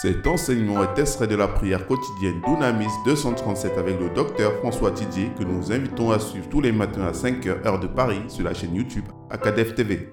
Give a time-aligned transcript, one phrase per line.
[0.00, 5.28] Cet enseignement est extrait de la prière quotidienne d'Unamis 237 avec le docteur François Tidier
[5.38, 8.54] que nous invitons à suivre tous les matins à 5h heure de Paris sur la
[8.54, 10.08] chaîne YouTube Acadef TV.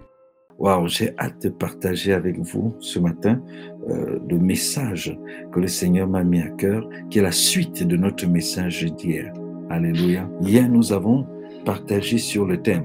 [0.57, 3.41] Waouh, j'ai hâte de partager avec vous ce matin
[3.89, 5.17] euh, le message
[5.53, 9.31] que le Seigneur m'a mis à cœur, qui est la suite de notre message d'hier.
[9.69, 10.29] Alléluia.
[10.41, 11.25] Hier, nous avons
[11.63, 12.83] partagé sur le thème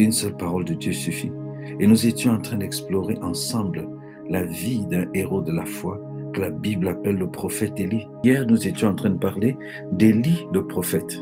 [0.00, 1.30] Une seule parole de Dieu suffit.
[1.78, 3.88] Et nous étions en train d'explorer ensemble
[4.28, 8.06] la vie d'un héros de la foi que la Bible appelle le prophète Élie.
[8.24, 9.56] Hier, nous étions en train de parler
[9.92, 11.20] d'Élie, le prophète.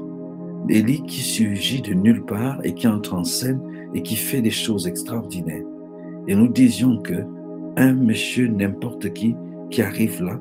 [0.69, 3.61] Élie qui surgit de nulle part et qui entre en scène
[3.95, 5.65] et qui fait des choses extraordinaires.
[6.27, 7.25] Et nous disions que
[7.77, 9.35] un monsieur n'importe qui
[9.71, 10.39] qui arrive là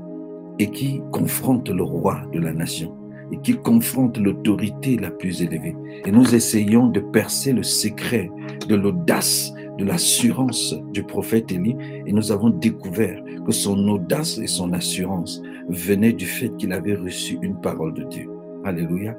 [0.59, 2.95] et qui confronte le roi de la nation
[3.31, 5.75] et qui confronte l'autorité la plus élevée.
[6.05, 8.31] Et nous essayons de percer le secret
[8.67, 14.47] de l'audace, de l'assurance du prophète Élie et nous avons découvert que son audace et
[14.47, 18.29] son assurance venaient du fait qu'il avait reçu une parole de Dieu.
[18.63, 19.17] Alléluia.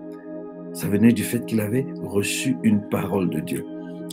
[0.72, 3.64] Ça venait du fait qu'il avait reçu une parole de Dieu.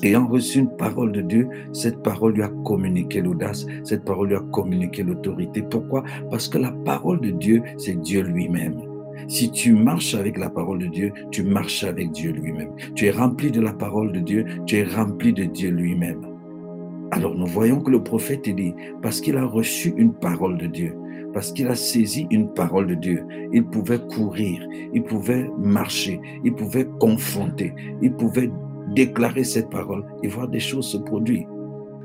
[0.03, 4.35] Ayant reçu une parole de Dieu, cette parole lui a communiqué l'audace, cette parole lui
[4.35, 5.61] a communiqué l'autorité.
[5.61, 6.03] Pourquoi?
[6.30, 8.81] Parce que la parole de Dieu, c'est Dieu lui-même.
[9.27, 12.71] Si tu marches avec la parole de Dieu, tu marches avec Dieu lui-même.
[12.93, 16.34] Tu es rempli de la parole de Dieu, tu es rempli de Dieu lui-même.
[17.16, 20.94] Alors nous voyons que le prophète dit, parce qu'il a reçu une parole de Dieu,
[21.33, 26.53] parce qu'il a saisi une parole de Dieu, il pouvait courir, il pouvait marcher, il
[26.53, 28.52] pouvait confronter, il pouvait
[28.93, 31.47] déclarer cette parole et voir des choses se produire.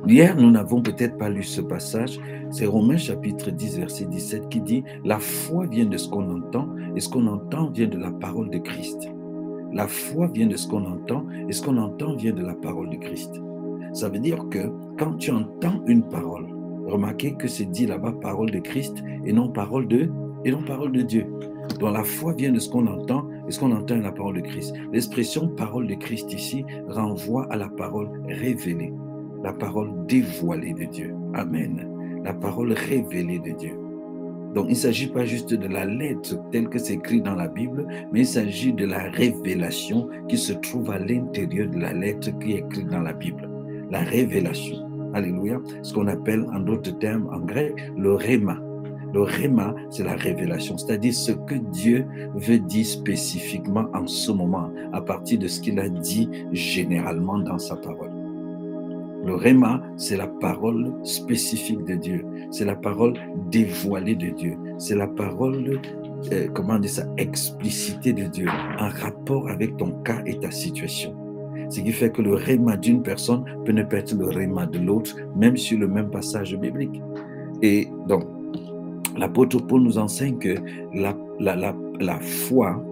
[0.06, 2.20] Hier, nous n'avons peut-être pas lu ce passage.
[2.50, 6.68] C'est Romains chapitre 10, verset 17 qui dit, La foi vient de ce qu'on entend
[6.94, 9.10] et ce qu'on entend vient de la parole de Christ.
[9.72, 12.90] La foi vient de ce qu'on entend et ce qu'on entend vient de la parole
[12.90, 13.40] de Christ.
[13.92, 14.70] Ça veut dire que
[15.00, 16.46] quand tu entends une parole,
[16.86, 20.10] remarquez que c'est dit là-bas parole de Christ et non parole de,
[20.44, 21.26] et non parole de Dieu.
[21.80, 24.42] Donc la foi vient de ce qu'on entend et ce qu'on entend est la parole
[24.42, 24.74] de Christ.
[24.92, 28.92] L'expression parole de Christ ici renvoie à la parole révélée,
[29.42, 31.14] la parole dévoilée de Dieu.
[31.32, 31.88] Amen.
[32.22, 33.78] La parole révélée de Dieu.
[34.54, 37.48] Donc il ne s'agit pas juste de la lettre telle que c'est écrit dans la
[37.48, 42.38] Bible, mais il s'agit de la révélation qui se trouve à l'intérieur de la lettre
[42.38, 43.48] qui est écrite dans la Bible.
[43.90, 44.89] La révélation.
[45.14, 45.60] Alléluia.
[45.82, 48.58] Ce qu'on appelle en d'autres termes en grec le réma.
[49.12, 52.06] Le réma, c'est la révélation, c'est-à-dire ce que Dieu
[52.36, 57.58] veut dire spécifiquement en ce moment, à partir de ce qu'il a dit généralement dans
[57.58, 58.10] sa parole.
[59.24, 63.14] Le réma, c'est la parole spécifique de Dieu, c'est la parole
[63.50, 65.80] dévoilée de Dieu, c'est la parole,
[66.32, 68.48] euh, comment dire ça, explicitée de Dieu,
[68.78, 71.29] en rapport avec ton cas et ta situation.
[71.70, 74.78] Ce qui fait que le réma d'une personne peut ne pas être le réma de
[74.78, 77.00] l'autre, même sur le même passage biblique.
[77.62, 78.24] Et donc,
[79.16, 80.56] l'apôtre Paul nous enseigne que
[80.92, 82.84] la, foi,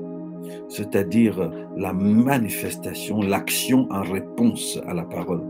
[0.69, 5.43] c'est-à-dire la manifestation, l'action en réponse à la parole,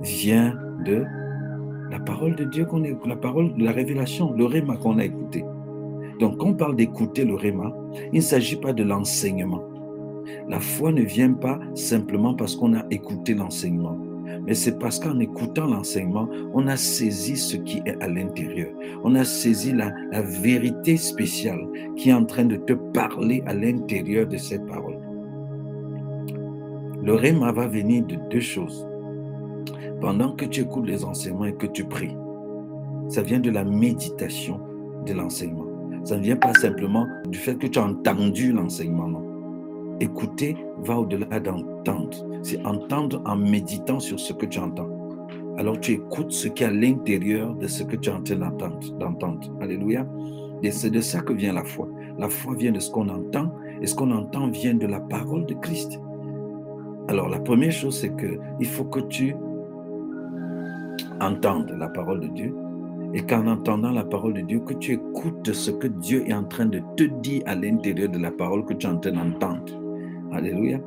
[0.00, 0.54] vient
[0.86, 1.04] de
[1.90, 5.44] la parole de Dieu qu'on la parole de la révélation, le réma qu'on a écouté.
[6.20, 7.72] Donc, quand on parle d'écouter le réma,
[8.12, 9.62] il ne s'agit pas de l'enseignement.
[10.48, 13.96] La foi ne vient pas simplement parce qu'on a écouté l'enseignement,
[14.46, 18.70] mais c'est parce qu'en écoutant l'enseignement, on a saisi ce qui est à l'intérieur.
[19.04, 19.92] On a saisi la,
[20.22, 21.66] vérité spéciale
[21.96, 24.98] qui est en train de te parler à l'intérieur de cette parole.
[27.02, 28.86] Le réma va venir de deux choses.
[30.00, 32.16] Pendant que tu écoutes les enseignements et que tu pries,
[33.08, 34.60] ça vient de la méditation
[35.06, 35.66] de l'enseignement.
[36.04, 39.29] Ça ne vient pas simplement du fait que tu as entendu l'enseignement, non.
[40.00, 42.26] Écouter va au-delà d'entendre.
[42.42, 44.88] C'est entendre en méditant sur ce que tu entends.
[45.58, 48.36] Alors tu écoutes ce qui est à l'intérieur de ce que tu es en train
[48.36, 49.40] d'entendre.
[49.60, 50.06] Alléluia.
[50.62, 51.88] Et c'est de ça que vient la foi.
[52.18, 55.46] La foi vient de ce qu'on entend et ce qu'on entend vient de la parole
[55.46, 56.00] de Christ.
[57.08, 59.34] Alors la première chose, c'est que il faut que tu
[61.20, 62.54] entendes la parole de Dieu
[63.12, 66.44] et qu'en entendant la parole de Dieu, que tu écoutes ce que Dieu est en
[66.44, 69.79] train de te dire à l'intérieur de la parole que tu es en train d'entendre.
[70.32, 70.78] Alléluia.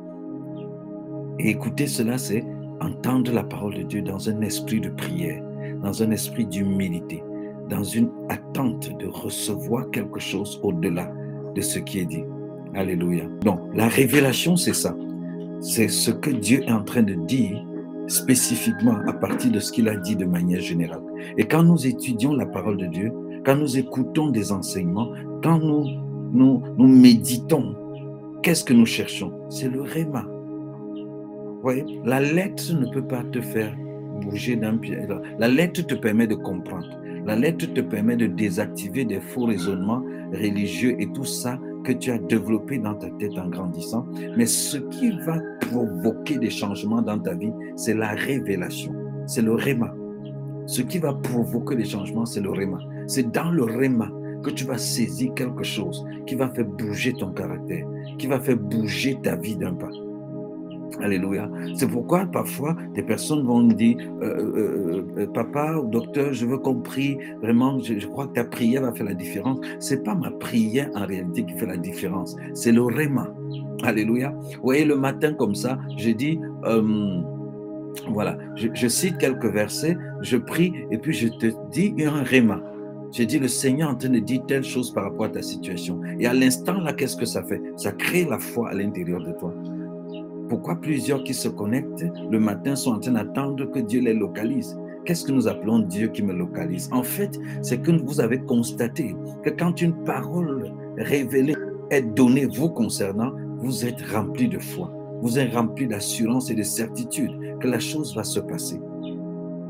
[1.38, 2.44] Et écouter cela, c'est
[2.80, 5.42] entendre la parole de Dieu dans un esprit de prière,
[5.82, 7.22] dans un esprit d'humilité,
[7.68, 11.10] dans une attente de recevoir quelque chose au-delà
[11.54, 12.24] de ce qui est dit.
[12.74, 13.24] Alléluia.
[13.42, 14.96] Donc, la révélation, c'est ça.
[15.60, 17.64] C'est ce que Dieu est en train de dire
[18.06, 21.02] spécifiquement à partir de ce qu'il a dit de manière générale.
[21.38, 23.12] Et quand nous étudions la parole de Dieu,
[23.44, 25.10] quand nous écoutons des enseignements,
[25.42, 25.86] quand nous,
[26.32, 27.76] nous, nous méditons,
[28.44, 29.32] qu'est-ce que nous cherchons?
[29.48, 30.26] C'est le réma.
[31.62, 33.74] Voyez, la lettre ne peut pas te faire
[34.20, 34.98] bouger d'un pied.
[35.38, 36.86] La lettre te permet de comprendre.
[37.24, 42.10] La lettre te permet de désactiver des faux raisonnements religieux et tout ça que tu
[42.10, 44.06] as développé dans ta tête en grandissant.
[44.36, 48.92] Mais ce qui va provoquer des changements dans ta vie, c'est la révélation,
[49.26, 49.94] c'est le réma.
[50.66, 52.78] Ce qui va provoquer des changements, c'est le réma.
[53.06, 54.10] C'est dans le réma
[54.44, 57.86] que tu vas saisir quelque chose qui va faire bouger ton caractère,
[58.18, 59.90] qui va faire bouger ta vie d'un pas.
[61.00, 61.50] Alléluia.
[61.74, 66.46] C'est pourquoi parfois des personnes vont me dire, euh, euh, euh, papa ou docteur, je
[66.46, 67.18] veux qu'on prie.
[67.42, 69.58] Vraiment, je, crois que ta prière va faire la différence.
[69.80, 72.36] C'est pas ma prière en réalité qui fait la différence.
[72.52, 73.34] C'est le réma.
[73.82, 74.34] Alléluia.
[74.56, 76.38] Vous voyez, le matin comme ça, je dis,
[78.10, 82.60] voilà, je, je, cite quelques versets, je prie et puis je te dis un réma.
[83.16, 85.40] Je dis, le Seigneur est en train de dire telle chose par rapport à ta
[85.40, 86.00] situation.
[86.18, 87.62] Et à l'instant là, qu'est-ce que ça fait?
[87.76, 89.54] Ça crée la foi à l'intérieur de toi.
[90.48, 94.76] Pourquoi plusieurs qui se connectent le matin sont en train d'attendre que Dieu les localise?
[95.04, 96.88] Qu'est-ce que nous appelons Dieu qui me localise?
[96.90, 99.14] En fait, c'est que vous avez constaté
[99.44, 101.54] que quand une parole révélée
[101.90, 104.92] est donnée vous concernant, vous êtes rempli de foi.
[105.22, 107.30] Vous êtes rempli d'assurance et de certitude
[107.60, 108.80] que la chose va se passer.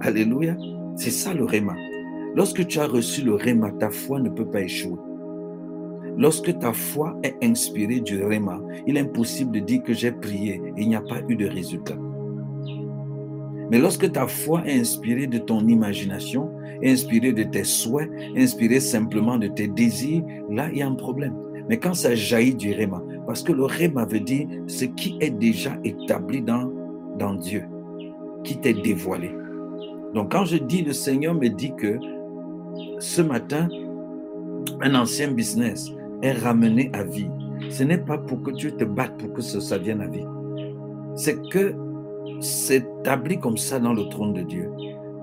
[0.01, 0.57] Alléluia.
[0.97, 1.75] C'est ça le réma.
[2.35, 4.99] Lorsque tu as reçu le réma, ta foi ne peut pas échouer.
[6.17, 10.63] Lorsque ta foi est inspirée du Réma, il est impossible de dire que j'ai prié
[10.77, 11.97] et il n'y a pas eu de résultat.
[13.71, 16.51] Mais lorsque ta foi est inspirée de ton imagination,
[16.85, 21.35] inspirée de tes souhaits, inspirée simplement de tes désirs, là, il y a un problème.
[21.69, 25.31] Mais quand ça jaillit du Réma, parce que le Réma veut dire ce qui est
[25.31, 26.71] déjà établi dans,
[27.19, 27.65] dans Dieu,
[28.45, 29.35] qui t'est dévoilé.
[30.15, 31.99] Donc quand je dis, le Seigneur me dit que
[32.99, 33.69] ce matin,
[34.81, 35.91] un ancien business
[36.23, 37.31] est ramené à vie,
[37.71, 40.27] ce n'est pas pour que tu te battes pour que ça vienne à vie.
[41.17, 41.75] C'est que
[42.41, 44.71] c'est établi comme ça dans le trône de Dieu.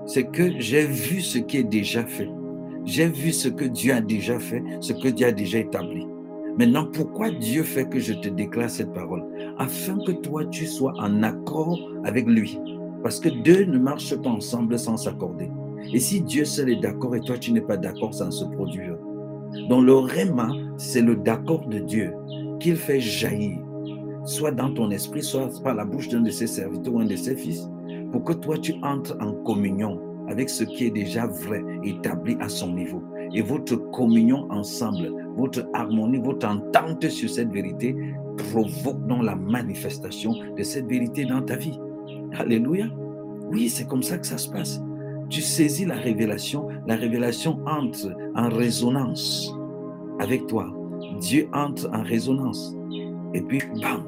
[0.06, 2.28] C'est que j'ai vu ce qui est déjà fait.
[2.84, 6.06] J'ai vu ce que Dieu a déjà fait, ce que Dieu a déjà établi.
[6.58, 9.24] Maintenant, pourquoi Dieu fait que je te déclare cette parole?
[9.58, 12.58] Afin que toi, tu sois en accord avec lui.
[13.02, 15.50] Parce que deux ne marchent pas ensemble sans s'accorder.
[15.92, 18.44] Et si Dieu seul est d'accord et toi, tu n'es pas d'accord, ça ne se
[18.44, 18.96] produira.
[19.68, 22.12] Donc le réma, c'est le d'accord de Dieu
[22.60, 23.58] qu'il fait jaillir,
[24.24, 27.16] soit dans ton esprit, soit par la bouche d'un de ses serviteurs ou un de
[27.16, 27.68] ses fils,
[28.10, 32.48] pour que toi tu entres en communion avec ce qui est déjà vrai, établi à
[32.48, 33.02] son niveau.
[33.34, 37.96] Et votre communion ensemble, votre harmonie, votre entente sur cette vérité
[38.50, 41.78] provoque donc la manifestation de cette vérité dans ta vie.
[42.38, 42.86] Alléluia.
[43.50, 44.80] Oui, c'est comme ça que ça se passe
[45.32, 49.52] tu saisis la révélation, la révélation entre en résonance
[50.20, 50.70] avec toi.
[51.20, 52.76] Dieu entre en résonance.
[53.32, 54.04] Et puis, bam,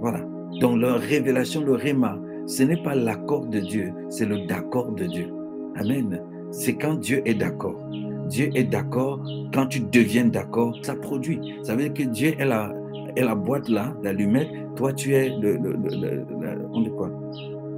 [0.00, 0.20] voilà.
[0.60, 5.06] Donc, la révélation, le réma, ce n'est pas l'accord de Dieu, c'est le d'accord de
[5.06, 5.32] Dieu.
[5.76, 6.20] Amen.
[6.50, 7.80] C'est quand Dieu est d'accord.
[8.28, 9.24] Dieu est d'accord.
[9.54, 11.40] Quand tu deviens d'accord, ça produit.
[11.62, 14.50] Ça veut dire que Dieu est la, boîte là, d'allumettes.
[14.76, 16.26] Toi, tu es le, le,
[16.72, 17.10] on dit quoi?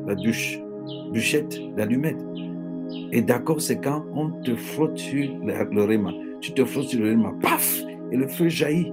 [0.08, 0.58] La bûche,
[1.12, 2.24] bûchette d'allumettes.
[3.12, 6.12] Et d'accord, c'est quand on te frotte sur le, réma.
[6.40, 7.82] Tu te frottes sur le réma, paf,
[8.12, 8.92] et le feu jaillit.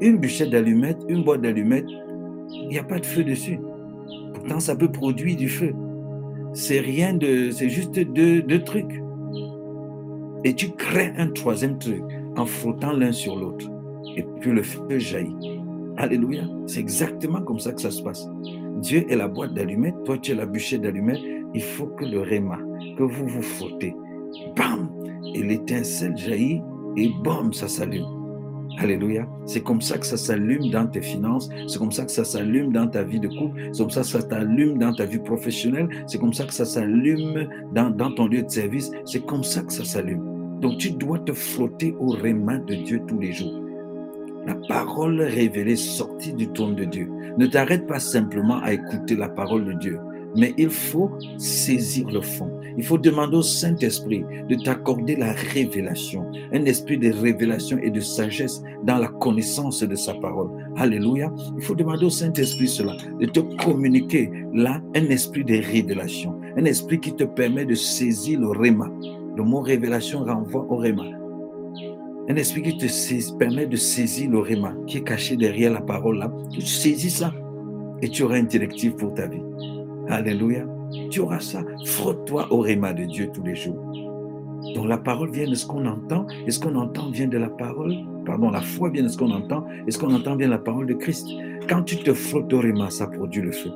[0.00, 1.88] Une bûchette d'allumettes, une boîte d'allumettes,
[2.50, 3.58] il n'y a pas de feu dessus.
[4.34, 5.74] Pourtant, ça peut produire du feu.
[6.52, 7.50] C'est rien de.
[7.50, 9.02] C'est juste deux, deux trucs.
[10.44, 12.02] Et tu crées un troisième truc
[12.36, 13.68] en frottant l'un sur l'autre.
[14.16, 15.60] Et puis le feu jaillit.
[15.96, 16.44] Alléluia.
[16.66, 18.28] C'est exactement comme ça que ça se passe.
[18.80, 21.20] Dieu est la boîte d'allumettes, toi tu es la bûchette d'allumettes,
[21.54, 22.58] il faut que le réma,
[22.96, 23.94] que vous vous frottez,
[24.56, 24.90] bam,
[25.34, 26.62] et l'étincelle jaillit
[26.96, 28.06] et bam, ça s'allume.
[28.78, 29.26] Alléluia.
[29.44, 32.72] C'est comme ça que ça s'allume dans tes finances, c'est comme ça que ça s'allume
[32.72, 35.88] dans ta vie de couple, c'est comme ça que ça s'allume dans ta vie professionnelle,
[36.06, 39.62] c'est comme ça que ça s'allume dans, dans ton lieu de service, c'est comme ça
[39.62, 40.60] que ça s'allume.
[40.60, 43.67] Donc tu dois te frotter au réma de Dieu tous les jours.
[44.48, 47.06] La parole révélée sortie du trône de Dieu.
[47.36, 49.98] Ne t'arrête pas simplement à écouter la parole de Dieu.
[50.38, 52.50] Mais il faut saisir le fond.
[52.78, 56.24] Il faut demander au Saint-Esprit de t'accorder la révélation,
[56.54, 60.48] un esprit de révélation et de sagesse dans la connaissance de sa parole.
[60.76, 61.30] Alléluia.
[61.58, 66.64] Il faut demander au Saint-Esprit cela, de te communiquer là un esprit de révélation, un
[66.64, 68.90] esprit qui te permet de saisir le réma.
[69.36, 71.17] Le mot révélation renvoie au réma.
[72.28, 74.42] Un esprit qui te permet de saisir le
[74.86, 76.30] qui est caché derrière la parole là.
[76.52, 77.32] Tu saisis ça
[78.02, 79.42] et tu auras une directive pour ta vie.
[80.08, 80.66] Alléluia.
[81.10, 81.62] Tu auras ça.
[81.86, 83.76] Frotte-toi au réma de Dieu tous les jours.
[84.74, 87.48] Donc la parole vient de ce qu'on entend, et ce qu'on entend vient de la
[87.48, 87.94] parole.
[88.26, 90.58] Pardon, la foi vient de ce qu'on entend, et ce qu'on entend vient de la
[90.58, 91.28] parole de Christ.
[91.68, 93.70] Quand tu te frottes au réma, ça produit le feu.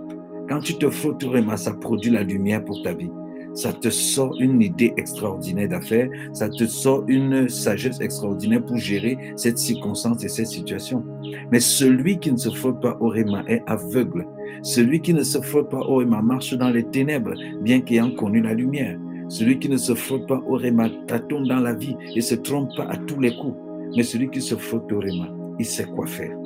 [0.48, 3.10] Quand tu te frottes au réma, ça produit la lumière pour ta vie.
[3.54, 9.18] Ça te sort une idée extraordinaire d'affaires, ça te sort une sagesse extraordinaire pour gérer
[9.36, 11.04] cette circonstance et cette situation.
[11.50, 14.26] Mais celui qui ne se frotte pas au réma est aveugle.
[14.62, 18.40] Celui qui ne se frotte pas au réma marche dans les ténèbres, bien qu'ayant connu
[18.40, 18.98] la lumière.
[19.28, 22.70] Celui qui ne se frotte pas au réma tâtonne dans la vie et se trompe
[22.76, 23.56] pas à tous les coups.
[23.96, 25.28] Mais celui qui se frotte au réma,
[25.58, 26.36] il sait quoi faire.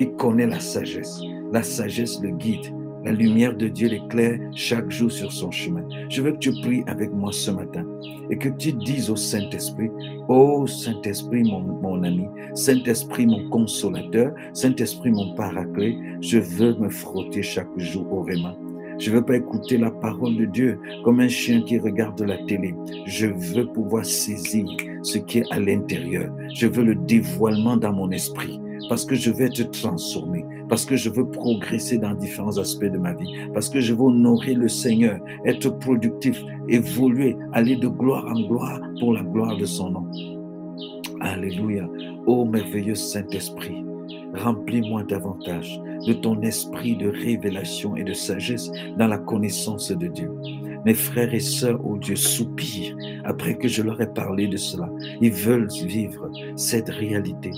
[0.00, 1.20] Il connaît la sagesse.
[1.52, 2.66] La sagesse le guide.
[3.04, 5.86] La lumière de Dieu l'éclaire chaque jour sur son chemin.
[6.08, 7.84] Je veux que tu pries avec moi ce matin
[8.30, 9.90] et que tu dises au Saint-Esprit,
[10.28, 17.42] oh Saint-Esprit mon, mon ami, Saint-Esprit mon consolateur, Saint-Esprit mon paraclet, je veux me frotter
[17.42, 18.56] chaque jour au réma.
[18.98, 22.38] Je ne veux pas écouter la parole de Dieu comme un chien qui regarde la
[22.46, 22.74] télé.
[23.06, 24.64] Je veux pouvoir saisir
[25.02, 26.32] ce qui est à l'intérieur.
[26.54, 30.96] Je veux le dévoilement dans mon esprit parce que je veux être transformé, parce que
[30.96, 34.68] je veux progresser dans différents aspects de ma vie, parce que je veux honorer le
[34.68, 40.06] Seigneur, être productif, évoluer, aller de gloire en gloire pour la gloire de son nom.
[41.20, 41.88] Alléluia.
[42.26, 43.84] Ô merveilleux Saint-Esprit,
[44.34, 50.30] remplis-moi davantage de ton esprit de révélation et de sagesse dans la connaissance de Dieu.
[50.84, 54.90] Mes frères et sœurs, oh Dieu, soupirent après que je leur ai parlé de cela.
[55.20, 57.50] Ils veulent vivre cette réalité.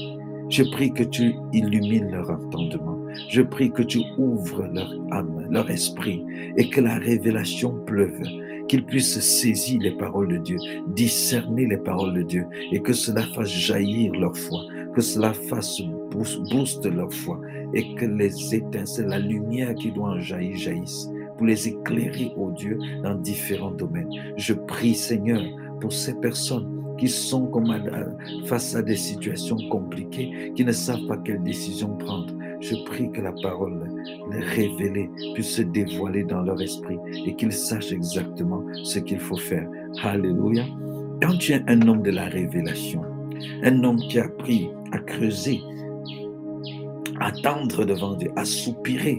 [0.48, 2.98] Je prie que tu illumines leur entendement.
[3.28, 6.24] Je prie que tu ouvres leur âme, leur esprit,
[6.56, 8.22] et que la révélation pleuve,
[8.68, 10.56] qu'ils puissent saisir les paroles de Dieu,
[10.88, 14.62] discerner les paroles de Dieu, et que cela fasse jaillir leur foi,
[14.94, 17.40] que cela fasse booste leur foi,
[17.74, 22.50] et que les étincelles, la lumière qui doit en jaillir, jaillisse, pour les éclairer, ô
[22.52, 24.10] Dieu, dans différents domaines.
[24.36, 25.42] Je prie, Seigneur,
[25.80, 27.72] pour ces personnes qui sont comme
[28.44, 32.32] face à des situations compliquées, qui ne savent pas quelle décision prendre.
[32.60, 33.88] Je prie que la parole
[34.30, 39.68] révélée puisse se dévoiler dans leur esprit et qu'ils sachent exactement ce qu'il faut faire.
[40.02, 40.64] Alléluia.
[41.22, 43.02] Quand tu es un homme de la révélation,
[43.62, 45.60] un homme qui a appris à creuser,
[47.20, 49.18] à tendre devant Dieu, à soupirer,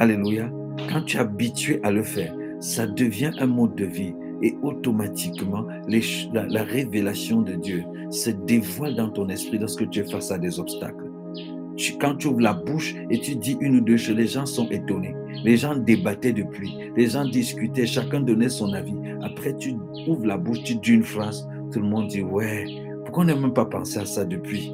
[0.00, 0.48] Alléluia,
[0.92, 5.66] quand tu es habitué à le faire, ça devient un mode de vie et automatiquement
[5.88, 10.58] la, révélation de Dieu se dévoile dans ton esprit lorsque tu es face à des
[10.60, 11.10] obstacles.
[12.00, 14.68] quand tu ouvres la bouche et tu dis une ou deux choses, les gens sont
[14.70, 15.14] étonnés.
[15.44, 18.94] Les gens débattaient depuis, les gens discutaient, chacun donnait son avis.
[19.22, 19.74] Après, tu
[20.06, 22.64] ouvres la bouche, tu dis une phrase, tout le monde dit Ouais,
[23.04, 24.72] pourquoi on n'a même pas pensé à ça depuis?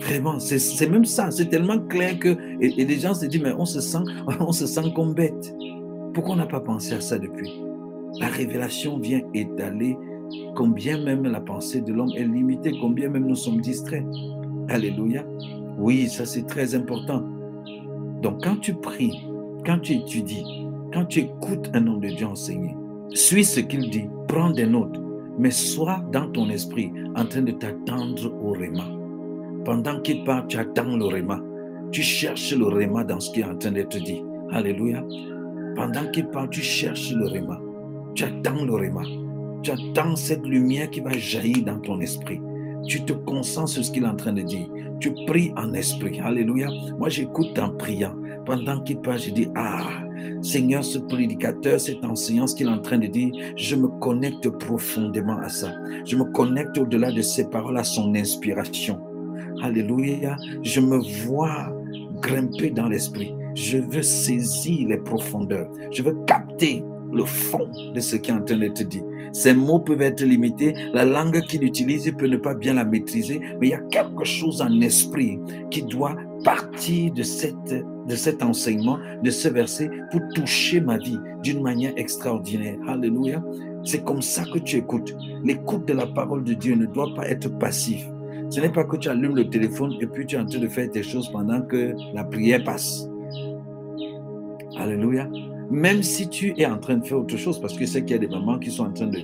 [0.00, 2.36] Vraiment, c'est même ça, c'est tellement clair que.
[2.60, 4.02] Et, les gens se disent Mais on se sent,
[4.40, 5.54] on se sent comme bête.
[6.12, 7.50] Pourquoi on n'a pas pensé à ça depuis?
[8.20, 9.96] La révélation vient étaler
[10.54, 14.04] combien même la pensée de l'homme est limitée, combien même nous sommes distraits.
[14.68, 15.24] Alléluia.
[15.78, 17.22] Oui, ça c'est très important.
[18.22, 19.26] Donc quand tu pries,
[19.66, 20.44] quand tu étudies,
[20.92, 22.76] quand tu écoutes un homme de Dieu enseigner,
[23.12, 25.00] suis ce qu'il dit, prends des notes,
[25.38, 28.84] mais sois dans ton esprit en train de t'attendre au réma.
[29.64, 31.40] Pendant qu'il parle, tu attends le réma.
[31.90, 34.22] Tu cherches le réma dans ce qui est en train d'être dit.
[34.50, 35.02] Alléluia.
[35.74, 37.58] Pendant qu'il parle, tu cherches le réma.
[38.14, 39.02] Tu attends le réma.
[39.62, 42.40] Tu attends cette lumière qui va jaillir dans ton esprit.
[42.86, 44.68] Tu te concentres sur ce qu'il est en train de dire.
[45.00, 46.20] Tu pries en esprit.
[46.20, 46.68] Alléluia.
[46.98, 48.14] Moi, j'écoute en priant.
[48.44, 49.88] Pendant qu'il parle, je dis, ah,
[50.42, 55.38] Seigneur, ce prédicateur, cette enseignance qu'il est en train de dire, je me connecte profondément
[55.38, 55.72] à ça.
[56.04, 59.00] Je me connecte au-delà de ses paroles à son inspiration.
[59.62, 60.36] Alléluia.
[60.62, 61.72] Je me vois
[62.20, 63.34] grimper dans l'esprit.
[63.54, 65.70] Je veux saisir les profondeurs.
[65.90, 69.02] Je veux capter le fond de ce qui est en train d'être dit.
[69.32, 73.40] Ces mots peuvent être limités, la langue qu'il utilise peut ne pas bien la maîtriser,
[73.60, 75.38] mais il y a quelque chose en esprit
[75.70, 81.18] qui doit partir de, cette, de cet enseignement, de ce verset, pour toucher ma vie
[81.42, 82.76] d'une manière extraordinaire.
[82.86, 83.42] Alléluia.
[83.82, 85.16] C'est comme ça que tu écoutes.
[85.42, 88.06] L'écoute de la parole de Dieu ne doit pas être passif.
[88.50, 90.68] Ce n'est pas que tu allumes le téléphone et puis tu es en train de
[90.68, 93.08] faire tes choses pendant que la prière passe.
[94.76, 95.28] Alléluia.
[95.70, 98.14] Même si tu es en train de faire autre chose, parce que c'est qu'il y
[98.14, 99.20] a des mamans qui sont en train de,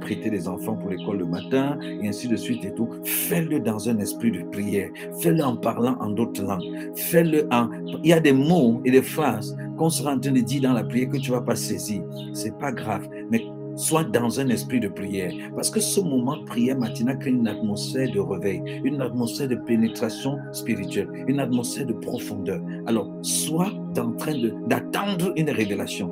[0.00, 3.88] prêter des enfants pour l'école le matin, et ainsi de suite et tout, fais-le dans
[3.88, 4.90] un esprit de prière.
[5.20, 6.92] Fais-le en parlant en d'autres langues.
[6.94, 7.68] Fais-le en.
[8.02, 10.72] Il y a des mots et des phrases qu'on sera en train de dire dans
[10.72, 12.02] la prière que tu ne vas pas saisir.
[12.32, 13.08] C'est pas grave.
[13.30, 13.42] Mais
[13.78, 15.32] Sois dans un esprit de prière.
[15.54, 19.54] Parce que ce moment de prière matinale crée une atmosphère de réveil, une atmosphère de
[19.54, 22.60] pénétration spirituelle, une atmosphère de profondeur.
[22.86, 24.34] Alors, sois en train
[24.66, 26.10] d'attendre une révélation.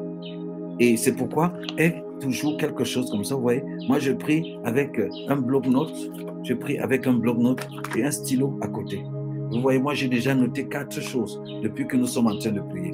[0.78, 3.34] Et c'est pourquoi est toujours quelque chose comme ça.
[3.34, 6.12] Vous voyez, moi je prie avec un bloc-notes,
[6.44, 9.02] je prie avec un bloc-notes et un stylo à côté.
[9.50, 12.60] Vous voyez, moi j'ai déjà noté quatre choses depuis que nous sommes en train de
[12.60, 12.92] prier.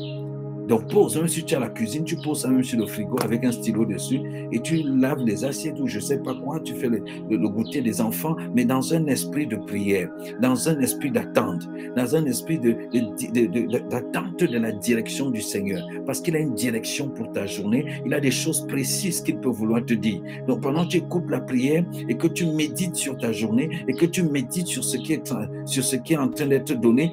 [0.72, 3.44] Donc pose, même si tu as la cuisine, tu poses même sur le frigo avec
[3.44, 6.88] un stylo dessus et tu laves les assiettes ou je sais pas quoi, tu fais
[6.88, 10.08] le, goûter des enfants, mais dans un esprit de prière,
[10.40, 15.86] dans un esprit d'attente, dans un esprit d'attente de, de, la direction du Seigneur.
[16.06, 19.50] Parce qu'il a une direction pour ta journée, il a des choses précises qu'il peut
[19.50, 20.22] vouloir te dire.
[20.46, 23.92] Donc pendant que tu écoutes la prière et que tu médites sur ta journée et
[23.92, 25.34] que tu médites sur ce qui est,
[25.66, 27.12] sur ce qui est en train d'être donné,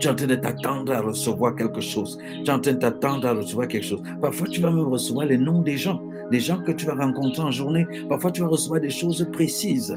[0.00, 2.18] tu es en train de t'attendre à recevoir quelque chose.
[2.44, 4.02] Tu es en train de t'attendre à recevoir quelque chose.
[4.20, 7.42] Parfois, tu vas même recevoir les noms des gens, des gens que tu vas rencontrer
[7.42, 7.86] en journée.
[8.08, 9.94] Parfois, tu vas recevoir des choses précises.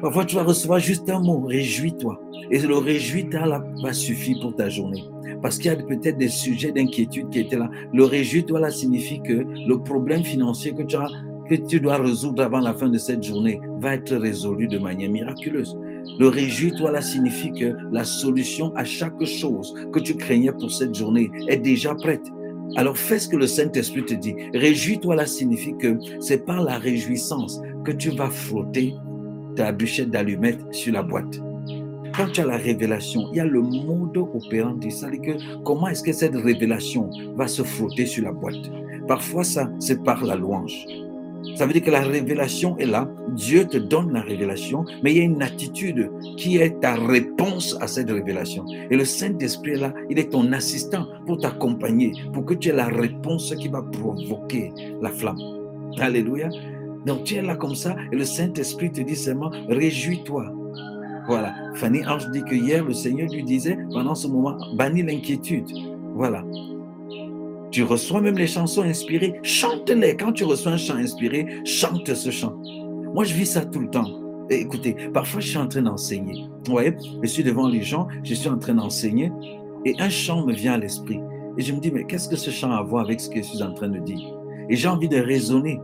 [0.00, 2.20] Parfois, tu vas recevoir juste un mot, réjouis-toi.
[2.50, 5.04] Et le réjouis-toi va suffire pour ta journée.
[5.42, 7.70] Parce qu'il y a peut-être des sujets d'inquiétude qui étaient là.
[7.92, 10.82] Le réjouis-toi là signifie que le problème financier que
[11.54, 15.76] tu dois résoudre avant la fin de cette journée, va être résolu de manière miraculeuse.
[16.18, 20.94] Le réjouis-toi là signifie que la solution à chaque chose que tu craignais pour cette
[20.94, 22.26] journée est déjà prête.
[22.76, 24.34] Alors fais ce que le Saint-Esprit te dit.
[24.54, 28.94] Réjouis-toi là signifie que c'est par la réjouissance que tu vas frotter
[29.56, 31.40] ta bûchette d'allumettes sur la boîte.
[32.14, 34.90] Quand tu as la révélation, il y a le mode opérandi.
[34.90, 38.56] C'est-à-dire que comment est-ce que cette révélation va se frotter sur la boîte?
[39.06, 40.84] Parfois, ça, c'est par la louange.
[41.56, 43.10] Ça veut dire que la révélation est là.
[43.34, 47.76] Dieu te donne la révélation, mais il y a une attitude qui est ta réponse
[47.80, 48.64] à cette révélation.
[48.90, 49.94] Et le Saint-Esprit est là.
[50.10, 54.72] Il est ton assistant pour t'accompagner, pour que tu aies la réponse qui va provoquer
[55.00, 55.38] la flamme.
[55.98, 56.48] Alléluia.
[57.06, 60.52] Donc tu es là comme ça et le Saint-Esprit te dit seulement, réjouis-toi.
[61.26, 61.54] Voilà.
[61.74, 65.68] Fanny Ange dit que hier, le Seigneur lui disait, pendant ce moment, bannis l'inquiétude.
[66.14, 66.42] Voilà.
[67.70, 70.16] Tu reçois même les chansons inspirées, chante-les.
[70.16, 72.56] Quand tu reçois un chant inspiré, chante ce chant.
[73.14, 74.08] Moi, je vis ça tout le temps.
[74.50, 76.46] écoutez, parfois, je suis en train d'enseigner.
[76.64, 79.30] Vous voyez, je suis devant les gens, je suis en train d'enseigner
[79.84, 81.20] et un chant me vient à l'esprit.
[81.56, 83.36] Et je me dis, mais qu'est-ce que ce chant a à voir avec ce que
[83.36, 84.34] je suis en train de dire?
[84.68, 85.80] Et j'ai envie de raisonner.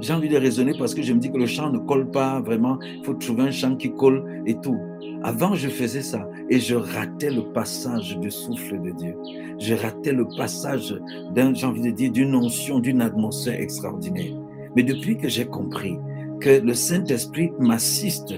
[0.00, 2.40] J'ai envie de raisonner parce que je me dis que le chant ne colle pas
[2.40, 2.78] vraiment.
[2.82, 4.78] Il faut trouver un chant qui colle et tout.
[5.24, 9.16] Avant, je faisais ça et je ratais le passage du souffle de Dieu.
[9.58, 10.94] Je ratais le passage
[11.34, 14.34] d'un, j'ai envie de dire, d'une notion, d'une atmosphère extraordinaire.
[14.74, 15.96] Mais depuis que j'ai compris
[16.40, 18.34] que le Saint-Esprit m'assiste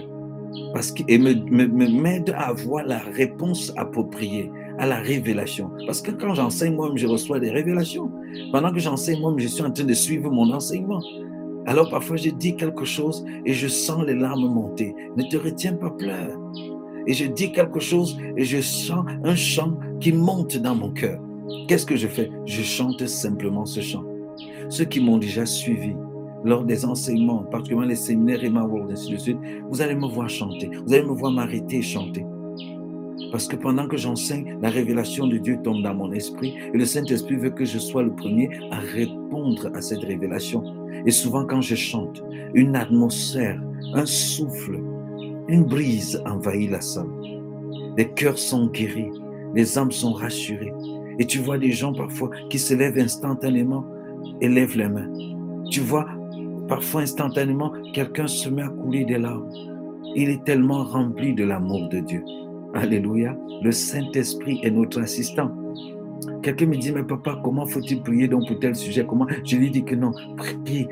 [0.72, 5.70] parce et me, me, m'aide à avoir la réponse appropriée à la révélation.
[5.86, 8.10] Parce que quand j'enseigne, moi-même, je reçois des révélations.
[8.52, 11.00] Pendant que j'enseigne, moi-même, je suis en train de suivre mon enseignement.
[11.66, 14.94] Alors parfois, je dis quelque chose et je sens les larmes monter.
[15.16, 16.38] Ne te retiens pas, pleure.
[17.06, 21.20] Et je dis quelque chose et je sens un chant qui monte dans mon cœur.
[21.68, 22.30] Qu'est-ce que je fais?
[22.46, 24.04] Je chante simplement ce chant.
[24.68, 25.94] Ceux qui m'ont déjà suivi
[26.44, 29.38] lors des enseignements, particulièrement les séminaires Emma World, ainsi de suite,
[29.70, 30.70] vous allez me voir chanter.
[30.86, 32.24] Vous allez me voir m'arrêter chanter.
[33.30, 36.84] Parce que pendant que j'enseigne, la révélation de Dieu tombe dans mon esprit et le
[36.84, 40.62] Saint-Esprit veut que je sois le premier à répondre à cette révélation.
[41.06, 42.22] Et souvent quand je chante,
[42.54, 43.60] une atmosphère,
[43.92, 44.80] un souffle,
[45.48, 47.10] une brise envahit la salle.
[47.96, 49.10] Les cœurs sont guéris,
[49.54, 50.72] les âmes sont rassurées.
[51.18, 53.84] Et tu vois des gens parfois qui se lèvent instantanément
[54.40, 55.10] et lèvent les mains.
[55.70, 56.06] Tu vois
[56.68, 59.48] parfois instantanément quelqu'un se met à couler des larmes.
[60.16, 62.24] Il est tellement rempli de l'amour de Dieu.
[62.74, 63.36] Alléluia.
[63.62, 65.52] Le Saint-Esprit est notre assistant.
[66.42, 69.04] Quelqu'un me dit, mais papa, comment faut-il prier donc pour tel sujet?
[69.06, 70.86] Comment Je lui dis que non, prie,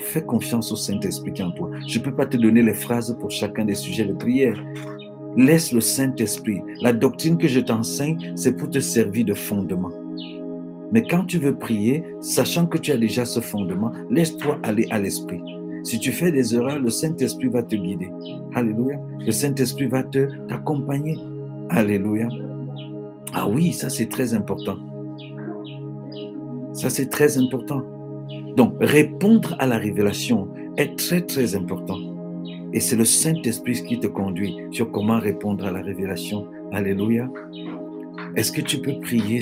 [0.00, 1.70] fais confiance au Saint-Esprit qui est en toi.
[1.86, 4.62] Je ne peux pas te donner les phrases pour chacun des sujets de prière.
[5.36, 6.62] Laisse le Saint-Esprit.
[6.80, 9.90] La doctrine que je t'enseigne, c'est pour te servir de fondement.
[10.92, 14.98] Mais quand tu veux prier, sachant que tu as déjà ce fondement, laisse-toi aller à
[14.98, 15.42] l'Esprit.
[15.82, 18.10] Si tu fais des erreurs, le Saint-Esprit va te guider.
[18.54, 18.98] Alléluia.
[19.18, 21.18] Le Saint-Esprit va te t'accompagner.
[21.68, 22.28] Alléluia.
[23.32, 24.78] Ah oui, ça c'est très important.
[26.72, 27.82] Ça c'est très important.
[28.56, 31.98] Donc, répondre à la révélation est très très important.
[32.72, 36.46] Et c'est le Saint-Esprit qui te conduit sur comment répondre à la révélation.
[36.72, 37.28] Alléluia.
[38.34, 39.40] Est-ce que tu peux prier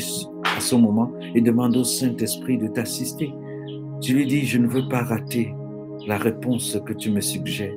[0.56, 3.32] à ce moment et demander au Saint-Esprit de t'assister?
[4.00, 5.54] Tu lui dis, je ne veux pas rater
[6.06, 7.74] la réponse que tu me suggères.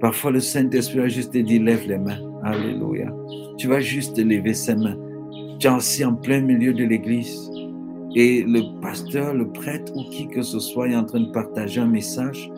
[0.00, 2.20] Parfois, le Saint-Esprit va juste te dire, lève les mains.
[2.44, 3.12] Alléluia.
[3.58, 4.96] Tu vas juste lever ses mains.
[5.58, 7.50] Tu es assis en plein milieu de l'église
[8.16, 11.82] et le pasteur, le prêtre ou qui que ce soit est en train de partager
[11.82, 12.50] un message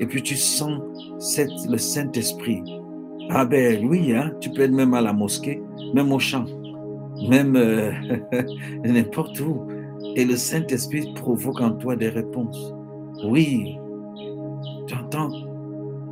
[0.00, 0.80] et puis tu sens
[1.68, 2.62] le Saint-Esprit.
[3.30, 5.60] Ah ben oui, hein, tu peux être même à la mosquée,
[5.94, 6.44] même au champ,
[7.28, 7.90] même euh,
[8.84, 9.66] n'importe où.
[10.14, 12.72] Et le Saint-Esprit provoque en toi des réponses.
[13.24, 13.76] Oui,
[14.86, 15.30] tu entends,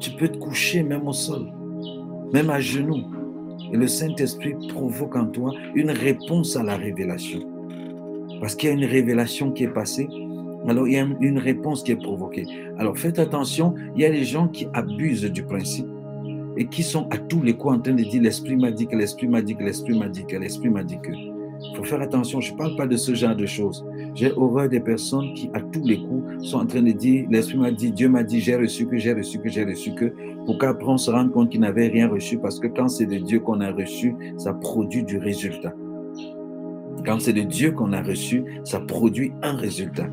[0.00, 1.52] tu peux te coucher même au sol,
[2.32, 3.04] même à genoux.
[3.72, 7.51] Et le Saint-Esprit provoque en toi une réponse à la révélation.
[8.42, 10.08] Parce qu'il y a une révélation qui est passée.
[10.66, 12.44] Alors, il y a une réponse qui est provoquée.
[12.76, 15.86] Alors, faites attention, il y a des gens qui abusent du principe
[16.56, 18.96] et qui sont à tous les coups en train de dire l'esprit m'a dit que
[18.96, 21.12] l'esprit m'a dit que l'esprit m'a dit que l'esprit m'a dit que.
[21.12, 23.86] Il faut faire attention, je ne parle pas de ce genre de choses.
[24.16, 27.58] J'ai horreur des personnes qui, à tous les coups, sont en train de dire l'esprit
[27.58, 30.12] m'a dit, Dieu m'a dit, j'ai reçu que, j'ai reçu que, j'ai reçu que,
[30.46, 32.38] pour qu'après on se rende compte qu'il n'avait rien reçu?
[32.38, 35.72] Parce que quand c'est de Dieu qu'on a reçu, ça produit du résultat.
[37.04, 40.08] Quand c'est de Dieu qu'on a reçu, ça produit un résultat.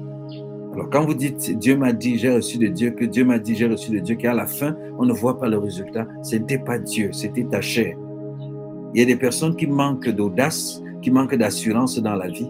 [0.73, 3.55] Alors quand vous dites Dieu m'a dit, j'ai reçu de Dieu, que Dieu m'a dit,
[3.55, 6.59] j'ai reçu de Dieu, qu'à la fin, on ne voit pas le résultat, ce n'était
[6.59, 7.95] pas Dieu, c'était ta chair.
[8.93, 12.49] Il y a des personnes qui manquent d'audace, qui manquent d'assurance dans la vie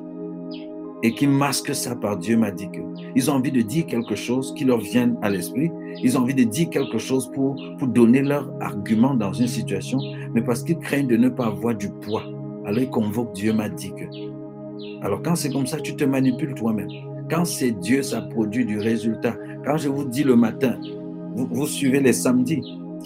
[1.04, 2.80] et qui masquent ça par Dieu m'a dit que.
[3.16, 5.72] Ils ont envie de dire quelque chose qui leur vient à l'esprit.
[6.04, 10.00] Ils ont envie de dire quelque chose pour, pour donner leur argument dans une situation,
[10.34, 12.24] mais parce qu'ils craignent de ne pas avoir du poids.
[12.70, 15.04] Alors ils convoquent Dieu m'a dit que.
[15.04, 16.88] Alors quand c'est comme ça, tu te manipules toi-même.
[17.28, 19.36] Quand c'est Dieu, ça produit du résultat.
[19.66, 20.80] Quand je vous dis le matin,
[21.36, 22.62] vous, suivez les samedis,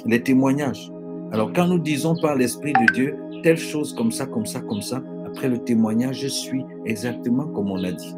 [0.05, 0.91] les témoignages.
[1.31, 4.81] Alors quand nous disons par l'Esprit de Dieu, telle chose comme ça, comme ça, comme
[4.81, 8.13] ça, après le témoignage, je suis exactement comme on l'a dit.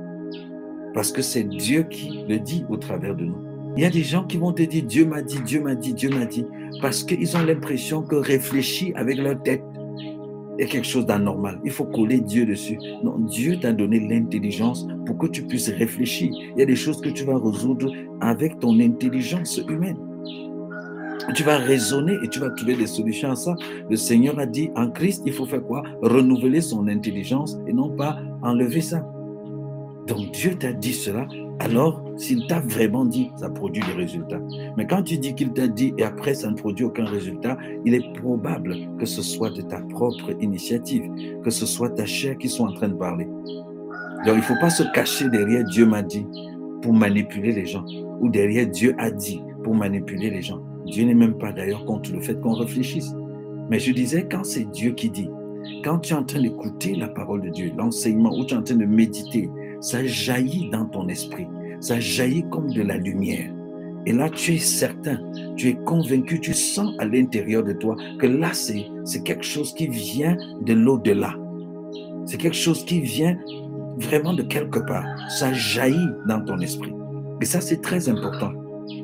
[0.96, 3.38] Parce que c'est Dieu qui le dit au travers de nous.
[3.78, 5.94] Il y a des gens qui vont te dire Dieu m'a dit, Dieu m'a dit,
[5.94, 6.46] Dieu m'a dit,
[6.82, 9.62] parce qu'ils ont l'impression que réfléchir avec leur tête,
[10.58, 11.60] est quelque chose d'anormal.
[11.64, 12.78] Il faut coller Dieu dessus.
[13.04, 16.32] Non, Dieu t'a donné l'intelligence pour que tu puisses réfléchir.
[16.34, 17.92] Il y a des choses que tu vas résoudre
[18.22, 19.98] avec ton intelligence humaine.
[21.34, 23.56] Tu vas raisonner et tu vas trouver des solutions à ça.
[23.90, 25.82] Le Seigneur a dit en Christ, il faut faire quoi?
[26.02, 29.04] Renouveler son intelligence et non pas enlever ça.
[30.08, 31.28] Donc Dieu t'a dit cela,
[31.60, 34.40] alors s'il t'a vraiment dit, ça produit des résultats.
[34.78, 37.94] Mais quand tu dis qu'il t'a dit et après ça ne produit aucun résultat, il
[37.94, 41.10] est probable que ce soit de ta propre initiative,
[41.44, 43.26] que ce soit ta chair qui soit en train de parler.
[44.26, 46.26] Donc il ne faut pas se cacher derrière Dieu m'a dit
[46.82, 47.86] pour manipuler les gens,
[48.22, 50.62] ou derrière Dieu a dit pour manipuler les gens.
[50.86, 53.14] Dieu n'est même pas d'ailleurs contre le fait qu'on réfléchisse.
[53.70, 55.30] Mais je disais, quand c'est Dieu qui dit,
[55.84, 58.62] quand tu es en train d'écouter la parole de Dieu, l'enseignement, ou tu es en
[58.62, 59.50] train de méditer,
[59.86, 61.46] ça jaillit dans ton esprit,
[61.80, 63.54] ça jaillit comme de la lumière.
[64.08, 65.20] Et là, tu es certain,
[65.56, 69.88] tu es convaincu, tu sens à l'intérieur de toi que là, c'est quelque chose qui
[69.88, 71.36] vient de l'au-delà.
[72.26, 73.38] C'est quelque chose qui vient
[73.98, 75.06] vraiment de quelque part.
[75.30, 76.94] Ça jaillit dans ton esprit.
[77.40, 78.54] Et ça, c'est très important.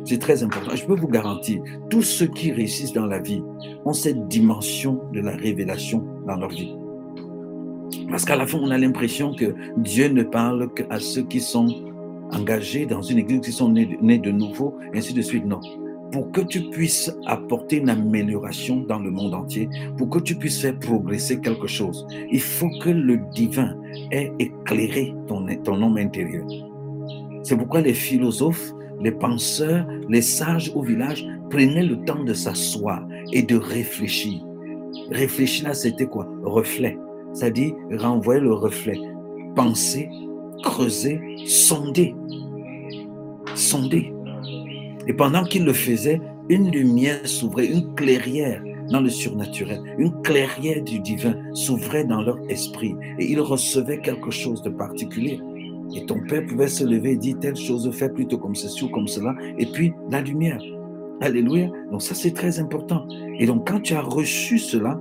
[0.05, 0.75] C'est très important.
[0.75, 3.43] Je peux vous garantir, tous ceux qui réussissent dans la vie
[3.85, 6.75] ont cette dimension de la révélation dans leur vie.
[8.09, 11.67] Parce qu'à la fin, on a l'impression que Dieu ne parle qu'à ceux qui sont
[12.31, 15.45] engagés dans une église, qui sont nés, de nouveau, ainsi de suite.
[15.45, 15.59] Non.
[16.11, 20.61] Pour que tu puisses apporter une amélioration dans le monde entier, pour que tu puisses
[20.61, 23.75] faire progresser quelque chose, il faut que le divin
[24.11, 26.45] ait éclairé ton, ton homme intérieur.
[27.43, 33.07] C'est pourquoi les philosophes, les penseurs, les sages au village prenaient le temps de s'asseoir
[33.31, 34.41] et de réfléchir.
[35.11, 36.27] Réfléchir là, c'était quoi?
[36.43, 36.97] Reflet
[37.33, 38.99] c'est-à-dire renvoyer le reflet.
[39.55, 40.09] Penser,
[40.63, 42.15] creuser, sonder.
[43.55, 44.13] Sonder.
[45.07, 50.83] Et pendant qu'il le faisait, une lumière s'ouvrait, une clairière dans le surnaturel, une clairière
[50.83, 55.39] du divin s'ouvrait dans leur esprit et ils recevaient quelque chose de particulier.
[55.95, 58.89] Et ton père pouvait se lever et dire telle chose, fais plutôt comme ceci ou
[58.89, 60.61] comme cela, et puis la lumière.
[61.21, 61.69] Alléluia.
[61.91, 63.05] Donc ça c'est très important.
[63.39, 64.99] Et donc quand tu as reçu cela,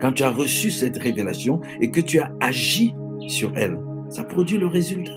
[0.00, 2.94] quand tu as reçu cette révélation et que tu as agi
[3.26, 5.12] sur elle, ça produit le résultat.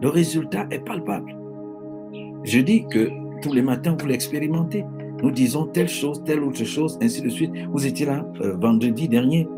[0.00, 1.36] Le résultat est palpable.
[2.44, 3.10] Je dis que
[3.42, 4.84] tous les matins, vous l'expérimentez.
[5.22, 7.50] Nous disons telle chose, telle autre chose, ainsi de suite.
[7.72, 9.48] Vous étiez là euh, vendredi dernier,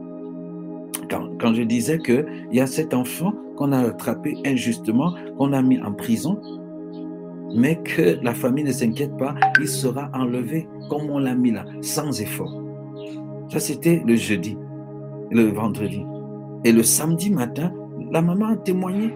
[1.10, 5.60] quand, quand je disais qu'il y a cet enfant qu'on a attrapé injustement, qu'on a
[5.60, 6.40] mis en prison,
[7.54, 11.64] mais que la famille ne s'inquiète pas, il sera enlevé comme on l'a mis là,
[11.82, 12.69] sans effort.
[13.50, 14.56] Ça, c'était le jeudi,
[15.32, 16.04] le vendredi.
[16.64, 17.72] Et le samedi matin,
[18.12, 19.12] la maman a témoigné.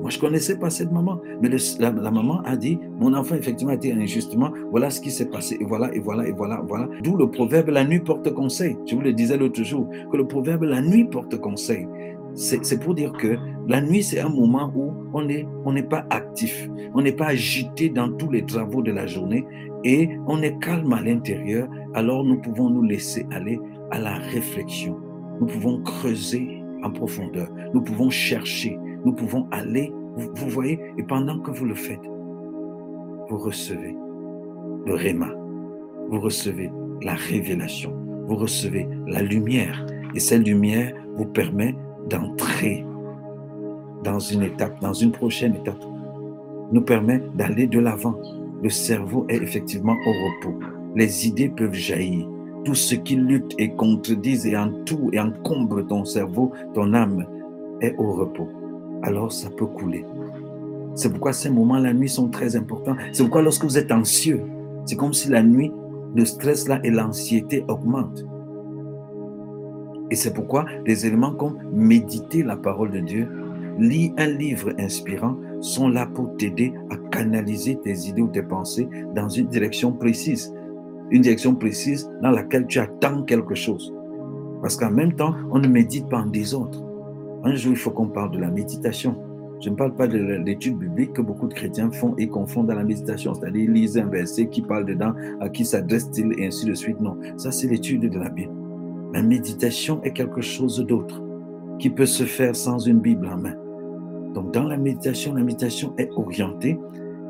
[0.00, 1.20] Moi, je ne connaissais pas cette maman.
[1.40, 4.50] Mais la, maman a dit, mon enfant, effectivement, a été injustement.
[4.72, 5.58] Voilà ce qui s'est passé.
[5.60, 6.88] Et voilà, et voilà, et voilà, voilà.
[7.04, 8.76] D'où le proverbe, la nuit porte conseil.
[8.84, 11.86] Je vous le disais l'autre jour, que le proverbe, la nuit porte conseil.
[12.38, 16.70] C'est pour dire que la nuit, c'est un moment où on n'est on pas actif,
[16.94, 19.44] on n'est pas agité dans tous les travaux de la journée
[19.82, 23.58] et on est calme à l'intérieur, alors nous pouvons nous laisser aller
[23.90, 24.96] à la réflexion.
[25.40, 27.48] Nous pouvons creuser en profondeur.
[27.74, 28.78] Nous pouvons chercher.
[29.04, 29.92] Nous pouvons aller.
[30.16, 32.04] Vous, voyez, et pendant que vous le faites,
[33.28, 33.96] vous recevez
[34.86, 35.32] le réma.
[36.08, 36.70] Vous recevez
[37.02, 37.92] la révélation.
[38.26, 39.84] Vous recevez la lumière.
[40.14, 41.74] Et cette lumière vous permet
[42.08, 42.84] d'entrer
[44.04, 45.82] dans une étape, dans une prochaine étape,
[46.72, 48.14] nous permet d'aller de l'avant.
[48.62, 50.58] Le cerveau est effectivement au repos.
[50.94, 52.28] Les idées peuvent jaillir.
[52.64, 57.26] Tout ce qui lutte et contredise et tout et encombre ton cerveau, ton âme,
[57.80, 58.48] est au repos.
[59.02, 60.04] Alors ça peut couler.
[60.94, 62.96] C'est pourquoi ces moments la nuit sont très importants.
[63.12, 64.42] C'est pourquoi lorsque vous êtes anxieux,
[64.84, 65.72] c'est comme si la nuit,
[66.14, 68.24] le stress là et l'anxiété augmentent.
[70.10, 73.28] Et c'est pourquoi des éléments comme méditer la parole de Dieu,
[73.78, 78.88] lire un livre inspirant sont là pour t'aider à canaliser tes idées ou tes pensées
[79.14, 80.52] dans une direction précise.
[81.10, 83.94] Une direction précise dans laquelle tu attends quelque chose.
[84.60, 86.84] Parce qu'en même temps, on ne médite pas en désordre.
[87.44, 89.16] Un jour, il faut qu'on parle de la méditation.
[89.60, 92.74] Je ne parle pas de l'étude biblique que beaucoup de chrétiens font et confondent dans
[92.74, 96.74] la méditation, c'est-à-dire lisent un verset qui parle dedans, à qui s'adresse-t-il et ainsi de
[96.74, 97.00] suite.
[97.00, 98.57] Non, ça c'est l'étude de la Bible.
[99.12, 101.22] La méditation est quelque chose d'autre
[101.78, 103.54] qui peut se faire sans une Bible en main.
[104.34, 106.78] Donc dans la méditation, la méditation est orientée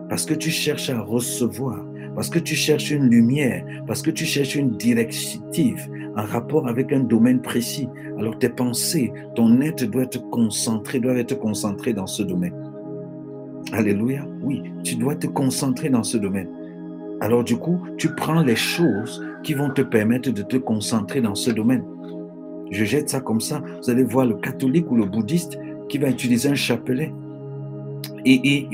[0.09, 4.25] parce que tu cherches à recevoir, parce que tu cherches une lumière, parce que tu
[4.25, 7.89] cherches une directive en rapport avec un domaine précis.
[8.19, 12.55] Alors tes pensées, ton être doit être concentré, doit être concentré dans ce domaine.
[13.73, 14.27] Alléluia.
[14.43, 16.49] Oui, tu dois te concentrer dans ce domaine.
[17.21, 21.35] Alors du coup, tu prends les choses qui vont te permettre de te concentrer dans
[21.35, 21.85] ce domaine.
[22.71, 23.63] Je jette ça comme ça.
[23.83, 27.13] Vous allez voir le catholique ou le bouddhiste qui va utiliser un chapelet.
[28.25, 28.69] Et,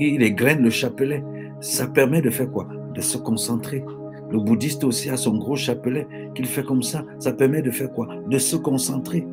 [0.00, 1.22] il égrène le chapelet.
[1.60, 2.68] Ça permet de faire quoi?
[2.94, 3.84] De se concentrer.
[4.30, 7.04] Le bouddhiste aussi a son gros chapelet qu'il fait comme ça.
[7.18, 8.08] Ça permet de faire quoi?
[8.28, 9.26] De se concentrer.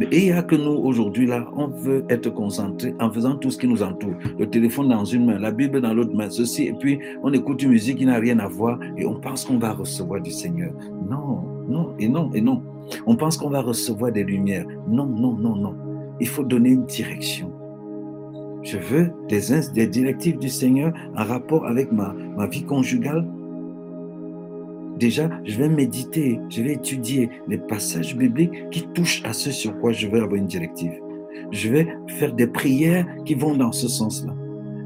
[0.00, 3.50] Mais il n'y a que nous aujourd'hui là, on veut être concentré en faisant tout
[3.50, 4.14] ce qui nous entoure.
[4.38, 7.62] Le téléphone dans une main, la Bible dans l'autre main, ceci, et puis on écoute
[7.62, 10.72] une musique qui n'a rien à voir et on pense qu'on va recevoir du Seigneur.
[11.06, 12.62] Non, non, et non, et non.
[13.06, 14.64] On pense qu'on va recevoir des lumières.
[14.88, 15.76] Non, non, non, non.
[16.18, 17.52] Il faut donner une direction.
[18.62, 19.40] Je veux des,
[19.74, 23.26] des directives du Seigneur en rapport avec ma, ma vie conjugale,
[25.00, 29.76] déjà, je vais méditer, je vais étudier les passages bibliques qui touchent à ce sur
[29.80, 30.92] quoi je veux avoir une directive.
[31.50, 34.34] Je vais faire des prières qui vont dans ce sens-là.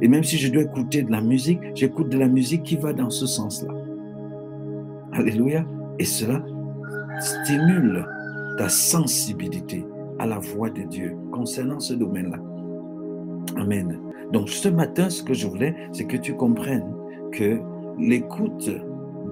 [0.00, 2.92] Et même si je dois écouter de la musique, j'écoute de la musique qui va
[2.92, 3.74] dans ce sens-là.
[5.12, 5.66] Alléluia.
[5.98, 6.44] Et cela
[7.20, 8.07] stimule
[8.57, 9.85] ta sensibilité
[10.18, 12.38] à la voix de Dieu concernant ce domaine-là.
[13.57, 13.98] Amen.
[14.33, 16.92] Donc ce matin, ce que je voulais, c'est que tu comprennes
[17.33, 17.59] que
[17.98, 18.70] l'écoute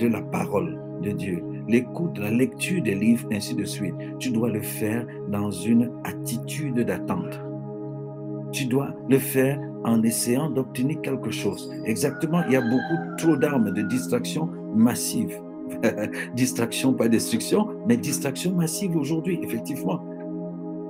[0.08, 4.60] la parole de Dieu, l'écoute, la lecture des livres, ainsi de suite, tu dois le
[4.60, 7.40] faire dans une attitude d'attente.
[8.52, 11.72] Tu dois le faire en essayant d'obtenir quelque chose.
[11.84, 15.34] Exactement, il y a beaucoup trop d'armes de distraction massive.
[16.34, 20.00] distraction, pas destruction, mais distraction massive aujourd'hui, effectivement.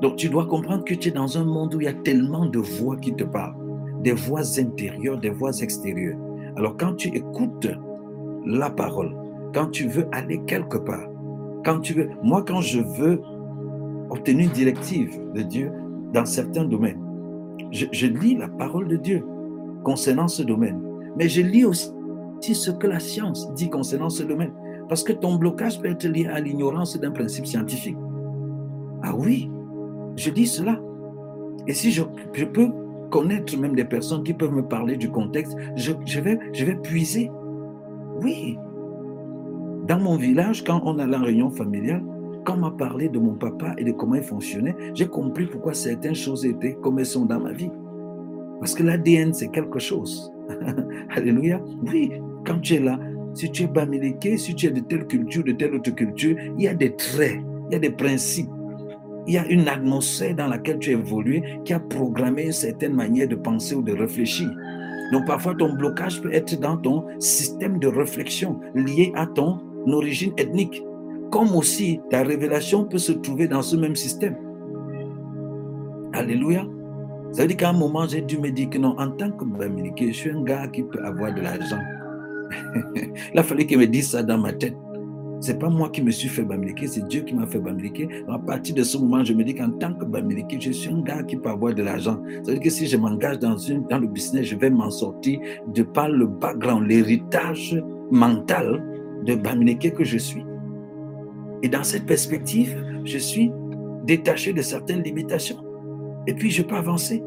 [0.01, 2.47] Donc tu dois comprendre que tu es dans un monde où il y a tellement
[2.47, 3.55] de voix qui te parlent,
[4.03, 6.19] des voix intérieures, des voix extérieures.
[6.57, 7.69] Alors quand tu écoutes
[8.47, 9.15] la parole,
[9.55, 11.09] quand tu veux aller quelque part,
[11.65, 13.21] quand tu veux, moi quand je veux
[14.11, 15.73] obtenir une directive de Dieu
[16.13, 17.01] dans certains domaines,
[17.71, 19.25] je, lis la parole de Dieu
[19.85, 20.81] concernant ce domaine,
[21.17, 21.93] mais je lis aussi
[22.41, 24.53] ce que la science dit concernant ce domaine.
[24.89, 27.97] Parce que ton blocage peut être lié à l'ignorance d'un principe scientifique.
[29.03, 29.51] Ah oui,
[30.17, 30.79] je dis cela.
[31.67, 32.03] Et si je,
[32.45, 32.69] peux
[33.11, 37.31] connaître même des personnes qui peuvent me parler du contexte, je, vais, je vais puiser
[38.21, 38.59] oui.
[39.87, 42.03] Dans mon village, quand on a la réunion familiale,
[42.45, 45.75] quand on m'a parlé de mon papa et de comment il fonctionnait, j'ai compris pourquoi
[45.75, 47.71] certaines choses étaient comme elles sont dans ma vie.
[48.61, 50.33] Parce que l'ADN, c'est quelque chose.
[51.11, 51.61] Alléluia.
[51.85, 52.13] Oui,
[52.47, 52.99] quand tu es là,
[53.35, 56.63] si tu es bamiliqué, si tu es de telle culture, de telle autre culture, il
[56.63, 58.51] y a des traits, il y a des principes.
[59.27, 63.29] Il y a une atmosphère dans laquelle tu évolues qui a programmé une certaine manière
[63.29, 64.51] de penser ou de réfléchir.
[65.13, 70.33] Donc parfois ton blocage peut être dans ton système de réflexion lié à ton origine
[70.39, 70.83] ethnique.
[71.31, 74.37] Comme aussi ta révélation peut se trouver dans ce même système.
[76.15, 76.67] Alléluia.
[77.33, 79.45] Ça veut dire qu'à un moment, j'ai dû me dire que non, en tant que
[79.45, 81.81] Bamileke, je suis un gars qui peut avoir de l'argent.
[83.33, 84.77] Il a fallu qu'il me dise ça dans ma tête.
[85.43, 88.09] C'est pas moi qui me suis fait bamiliquer, c'est Dieu qui m'a fait bamiliquer.
[88.29, 91.01] À partir de ce moment, je me dis qu'en tant que bamiliqué, je suis un
[91.01, 92.23] gars qui peut avoir de l'argent.
[92.45, 93.57] Ça veut dire que si je m'engage dans,
[93.91, 97.77] dans le business, je vais m'en sortir de par le background, l'héritage
[98.13, 98.85] mental
[99.27, 100.45] de bamiliqué que je suis.
[101.65, 103.51] Et dans cette perspective, je suis
[104.05, 105.59] détaché de certaines limitations.
[106.29, 107.21] Et puis, je peux avancer.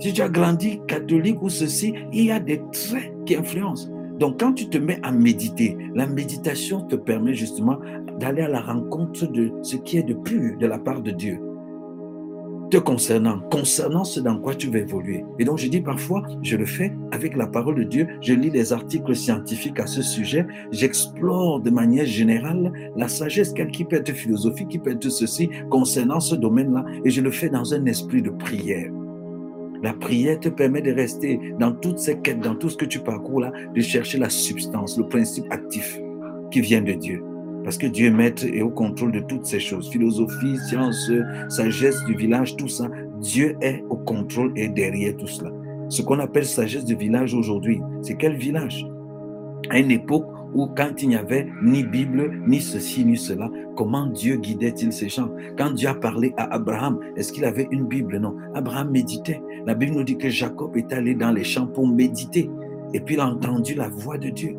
[0.00, 3.88] Si tu as grandi catholique ou ceci, il y a des traits qui influencent.
[4.18, 7.78] Donc quand tu te mets à méditer, la méditation te permet justement
[8.18, 11.38] d'aller à la rencontre de ce qui est de pur de la part de Dieu.
[12.70, 15.24] te concernant, concernant ce dans quoi tu vas évoluer.
[15.38, 18.50] Et donc, je dis parfois, je le fais avec la parole de Dieu, je lis
[18.50, 23.96] les articles scientifiques à ce sujet, j'explore de manière générale la sagesse, quelle qui peut
[23.96, 27.86] être philosophie, qui peut être ceci, concernant ce domaine-là, et je le fais dans un
[27.86, 28.90] esprit de prière.
[29.82, 33.00] La prière te permet de rester dans toutes ces quêtes, dans tout ce que tu
[33.00, 36.00] parcours là, de chercher la substance, le principe actif
[36.50, 37.22] qui vient de Dieu.
[37.64, 39.90] Parce que Dieu est maître et au contrôle de toutes ces choses.
[39.90, 41.10] Philosophie, science,
[41.48, 42.88] sagesse du village, tout ça.
[43.20, 45.50] Dieu est au contrôle et derrière tout cela.
[45.88, 48.86] Ce qu'on appelle sagesse du village aujourd'hui, c'est quel village?
[49.70, 54.06] À une époque où quand il n'y avait ni Bible, ni ceci, ni cela, comment
[54.06, 55.30] Dieu guidait-il ces gens?
[55.56, 58.18] Quand Dieu a parlé à Abraham, est-ce qu'il avait une Bible?
[58.18, 58.36] Non.
[58.54, 59.40] Abraham méditait.
[59.66, 62.50] La Bible nous dit que Jacob est allé dans les champs pour méditer.
[62.94, 64.56] Et puis il a entendu la voix de Dieu.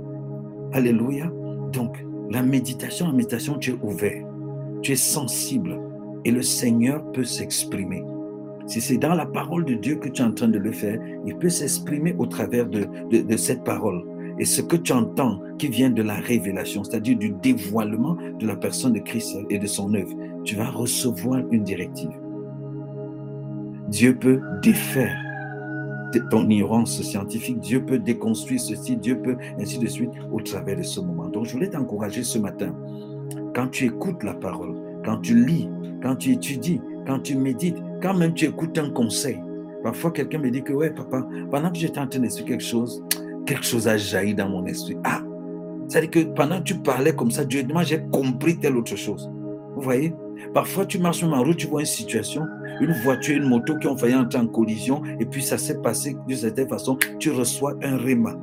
[0.71, 1.31] Alléluia.
[1.73, 4.25] Donc, la méditation, la méditation, tu es ouvert,
[4.81, 5.79] tu es sensible
[6.25, 8.03] et le Seigneur peut s'exprimer.
[8.65, 10.99] Si c'est dans la parole de Dieu que tu es en train de le faire,
[11.25, 14.03] il peut s'exprimer au travers de, de, cette parole.
[14.39, 18.55] Et ce que tu entends qui vient de la révélation, c'est-à-dire du dévoilement de la
[18.55, 22.11] personne de Christ et de son œuvre, tu vas recevoir une directive.
[23.89, 25.17] Dieu peut défaire
[26.29, 30.83] ton ignorance scientifique, Dieu peut déconstruire ceci, Dieu peut ainsi de suite au travers de
[30.83, 31.27] ce moment.
[31.27, 32.75] Donc je voulais t'encourager ce matin,
[33.53, 35.69] quand tu écoutes la parole, quand tu lis,
[36.01, 39.39] quand tu étudies, quand tu médites, quand même tu écoutes un conseil.
[39.83, 43.03] Parfois quelqu'un me dit que ouais papa, pendant que j'étais en train d'expliquer quelque chose,
[43.47, 44.97] quelque chose a jailli dans mon esprit.
[45.03, 45.21] Ah,
[45.87, 49.31] c'est-à-dire que pendant que tu parlais comme ça, Dieu, moi j'ai compris telle autre chose.
[49.75, 50.13] Vous voyez?
[50.53, 52.43] Parfois, tu marches sur ma route, tu vois une situation,
[52.81, 56.15] une voiture, une moto qui ont failli entrer en collision, et puis ça s'est passé
[56.27, 56.97] de cette façon.
[57.19, 58.35] Tu reçois un réma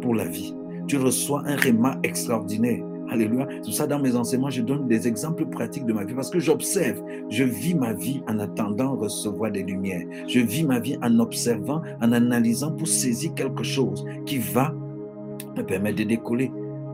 [0.00, 0.54] pour la vie.
[0.88, 2.84] Tu reçois un réma extraordinaire.
[3.10, 3.46] Alléluia.
[3.62, 6.40] C'est ça, dans mes enseignements, je donne des exemples pratiques de ma vie parce que
[6.40, 7.02] j'observe.
[7.30, 10.06] Je vis ma vie en attendant recevoir des lumières.
[10.28, 14.74] Je vis ma vie en observant, en analysant pour saisir quelque chose qui va
[15.56, 16.50] me permettre de décoller.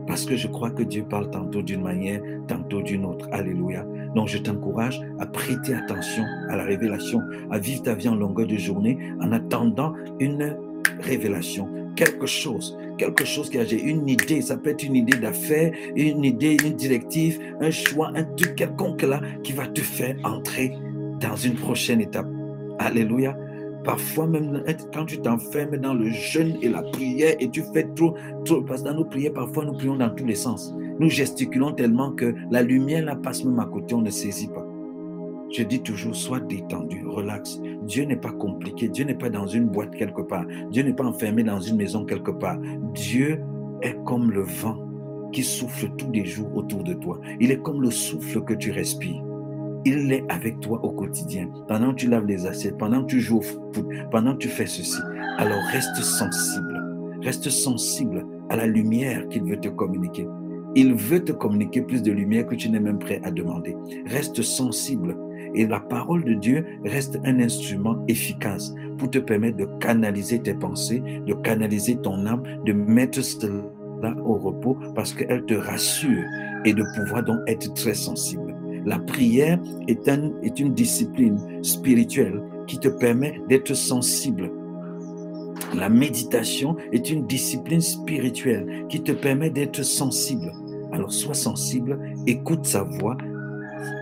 [0.07, 3.27] Parce que je crois que Dieu parle tantôt d'une manière, tantôt d'une autre.
[3.31, 3.85] Alléluia.
[4.15, 8.47] Donc je t'encourage à prêter attention à la révélation, à vivre ta vie en longueur
[8.47, 10.57] de journée en attendant une
[10.99, 15.71] révélation, quelque chose, quelque chose qui a une idée, ça peut être une idée d'affaires,
[15.95, 20.73] une idée, une directive, un choix, un truc quelconque là qui va te faire entrer
[21.19, 22.27] dans une prochaine étape.
[22.79, 23.37] Alléluia.
[23.83, 28.15] Parfois même, quand tu t'enfermes dans le jeûne et la prière et tu fais trop,
[28.45, 30.73] trop, parce que dans nos prières, parfois nous prions dans tous les sens.
[30.99, 34.65] Nous gesticulons tellement que la lumière la passe même à côté, on ne saisit pas.
[35.51, 37.59] Je dis toujours, sois détendu, relax.
[37.85, 38.87] Dieu n'est pas compliqué.
[38.89, 40.45] Dieu n'est pas dans une boîte quelque part.
[40.71, 42.57] Dieu n'est pas enfermé dans une maison quelque part.
[42.93, 43.41] Dieu
[43.81, 44.77] est comme le vent
[45.31, 47.19] qui souffle tous les jours autour de toi.
[47.39, 49.23] Il est comme le souffle que tu respires.
[49.85, 51.49] Il est avec toi au quotidien.
[51.67, 54.47] Pendant que tu laves les assiettes, pendant que tu joues au foot, pendant que tu
[54.47, 55.01] fais ceci.
[55.37, 56.81] Alors reste sensible.
[57.21, 60.27] Reste sensible à la lumière qu'il veut te communiquer.
[60.75, 63.75] Il veut te communiquer plus de lumière que tu n'es même prêt à demander.
[64.07, 65.15] Reste sensible.
[65.55, 70.53] Et la parole de Dieu reste un instrument efficace pour te permettre de canaliser tes
[70.53, 76.23] pensées, de canaliser ton âme, de mettre cela au repos parce qu'elle te rassure
[76.65, 78.55] et de pouvoir donc être très sensible.
[78.85, 84.49] La prière est, est une discipline spirituelle qui te permet d'être sensible
[85.75, 90.51] la méditation est une discipline spirituelle qui te permet d'être sensible.
[90.91, 93.17] Alors sois sensible, écoute sa voix,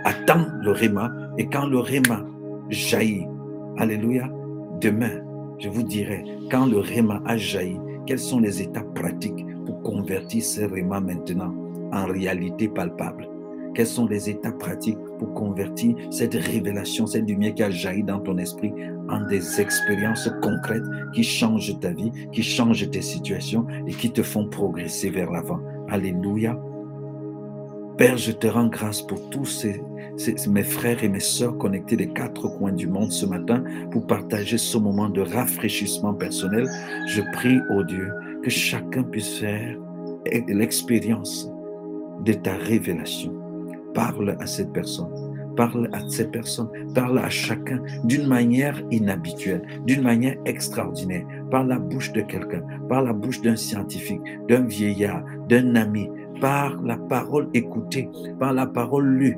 [0.04, 1.12] attends le réma,
[1.42, 2.24] et quand le réma
[2.70, 3.26] jaillit,
[3.80, 4.30] alléluia,
[4.80, 5.22] demain,
[5.58, 10.44] je vous dirai, quand le réma a jailli, quelles sont les étapes pratiques pour convertir
[10.44, 11.52] ce réma maintenant
[11.92, 13.28] en réalité palpable?
[13.74, 18.20] Quelles sont les étapes pratiques pour convertir cette révélation, cette lumière qui a jailli dans
[18.20, 18.72] ton esprit
[19.10, 24.22] en des expériences concrètes qui changent ta vie, qui changent tes situations et qui te
[24.22, 25.60] font progresser vers l'avant?
[25.90, 26.56] Alléluia.
[27.98, 29.82] Père, je te rends grâce pour tous ces,
[30.48, 34.58] mes frères et mes sœurs connectés des quatre coins du monde ce matin pour partager
[34.58, 36.68] ce moment de rafraîchissement personnel.
[37.08, 38.12] Je prie, au Dieu,
[38.44, 39.78] que chacun puisse faire
[40.48, 41.50] l'expérience
[42.24, 43.34] de ta révélation
[43.94, 45.10] Parle à cette personne.
[45.58, 46.70] Parle à cette personne.
[46.94, 51.26] Parle à chacun d'une manière inhabituelle, d'une manière extraordinaire.
[51.50, 56.10] Par la bouche de quelqu'un, par la bouche d'un scientifique, d'un vieillard, d'un ami,
[56.42, 59.38] par la parole écoutée, par la parole lue.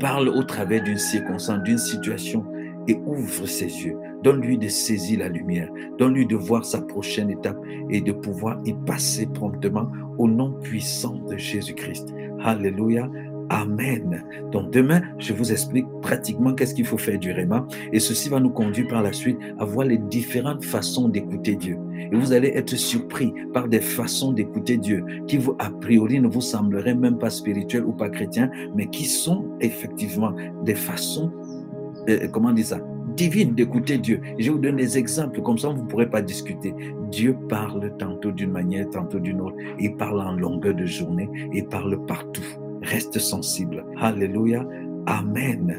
[0.00, 2.44] Parle au travers d'une circonstance, d'une situation
[2.88, 3.96] et ouvre ses yeux.
[4.22, 5.70] Donne-lui de saisir la lumière.
[5.98, 11.16] Donne-lui de voir sa prochaine étape et de pouvoir y passer promptement au nom puissant
[11.30, 12.12] de Jésus-Christ.
[12.42, 13.08] Alléluia.
[13.50, 14.24] Amen.
[14.52, 18.40] Donc demain, je vous explique pratiquement qu'est-ce qu'il faut faire du Réma et ceci va
[18.40, 21.78] nous conduire par la suite à voir les différentes façons d'écouter Dieu.
[22.12, 26.28] Et vous allez être surpris par des façons d'écouter Dieu qui vous, a priori ne
[26.28, 30.32] vous sembleraient même pas spirituelles ou pas chrétiens, mais qui sont effectivement
[30.64, 31.30] des façons,
[32.08, 32.80] euh, comment dire ça,
[33.16, 34.20] divines d'écouter Dieu.
[34.38, 36.74] Je vous donne des exemples, comme ça vous ne pourrez pas discuter.
[37.10, 39.56] Dieu parle tantôt d'une manière, tantôt d'une autre.
[39.78, 42.42] Il parle en longueur de journée, il parle partout.
[42.84, 43.84] Reste sensible.
[43.98, 44.66] Alléluia.
[45.06, 45.72] Amen.